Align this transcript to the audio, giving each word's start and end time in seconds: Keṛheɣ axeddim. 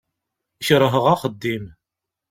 Keṛheɣ 0.65 1.05
axeddim. 1.13 1.65